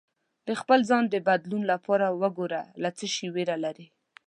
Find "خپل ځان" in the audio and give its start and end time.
0.61-1.03